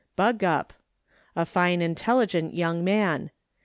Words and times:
Buckup 0.15 0.15
(Bug 0.15 0.37
gup). 0.39 0.73
A 1.35 1.45
fine 1.45 1.79
intelligent 1.79 2.55
young 2.55 2.83
man. 2.83 3.29